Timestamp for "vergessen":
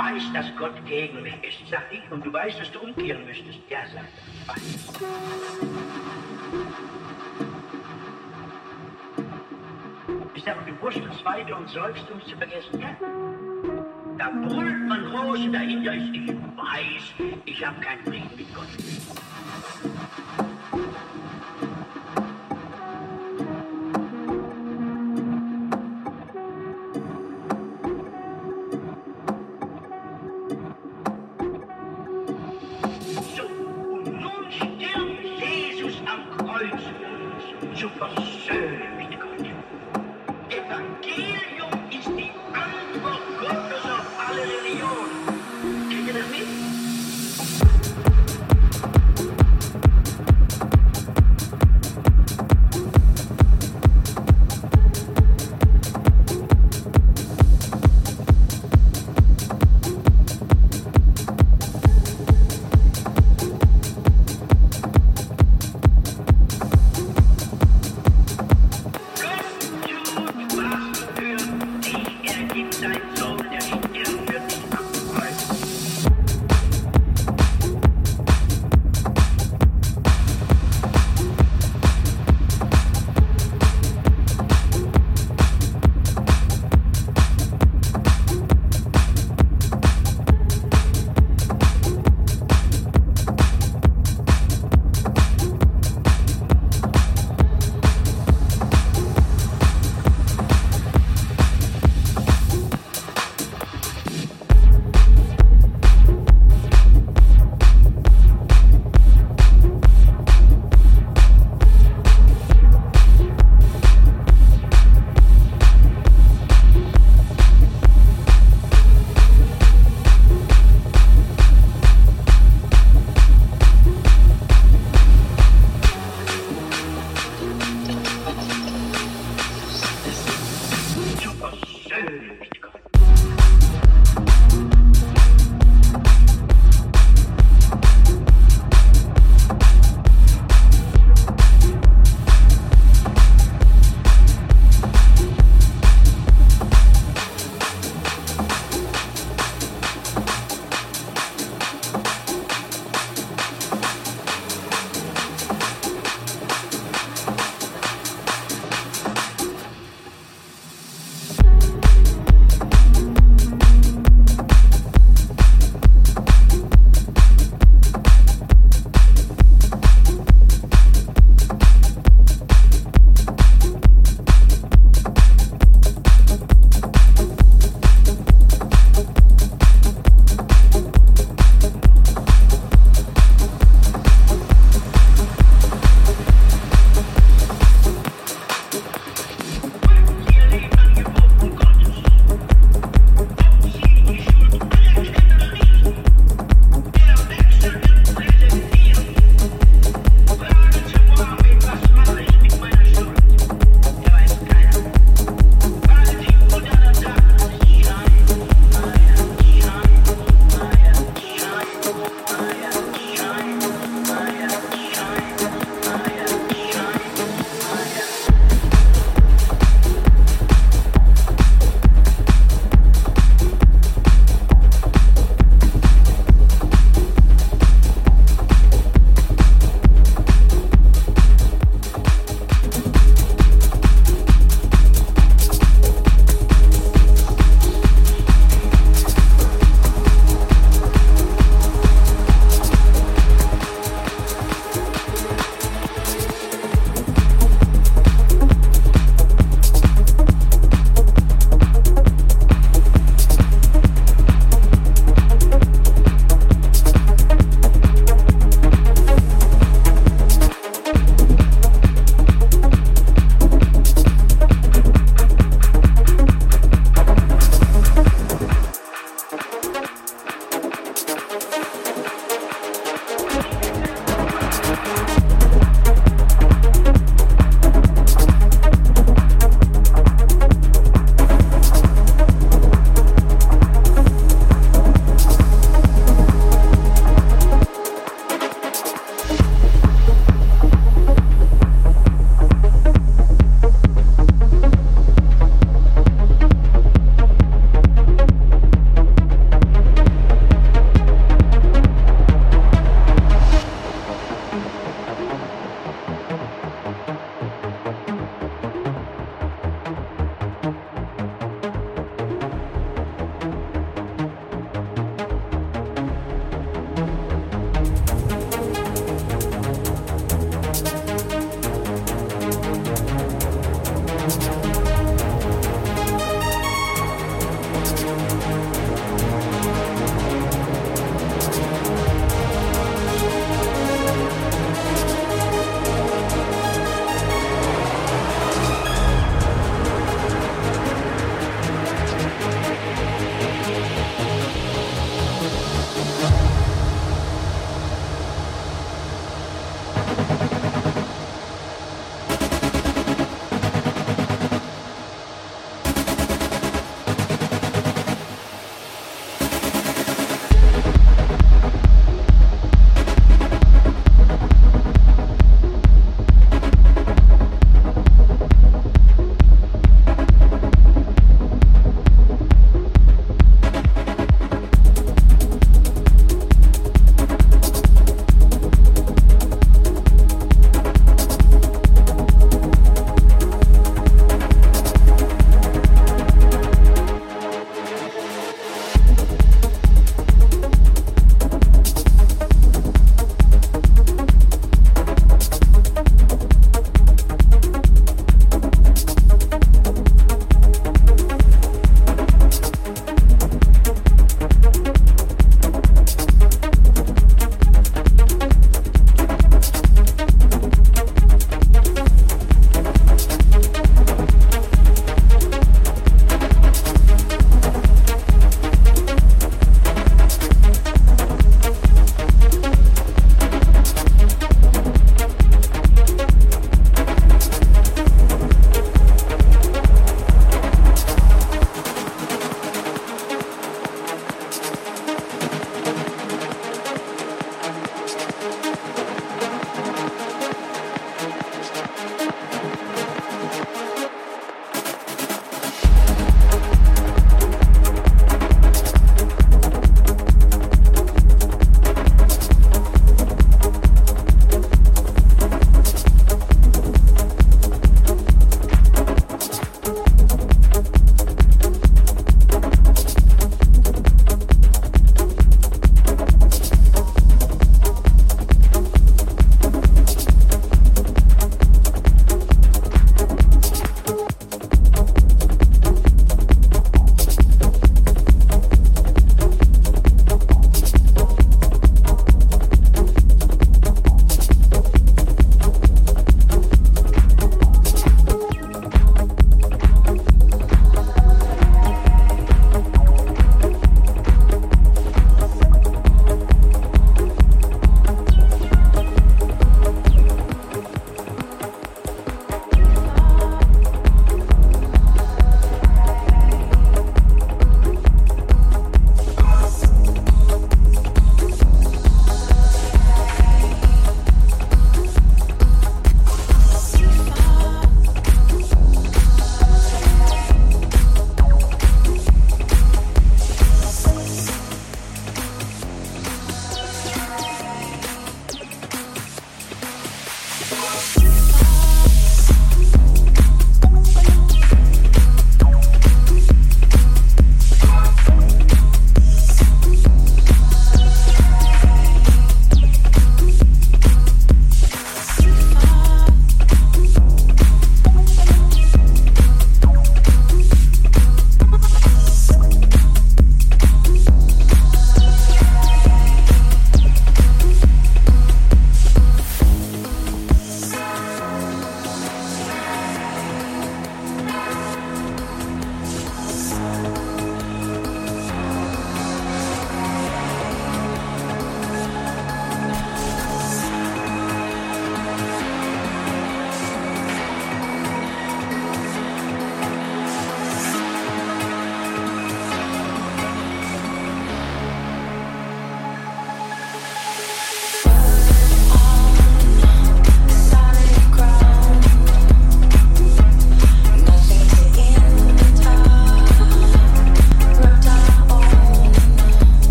12.36-12.80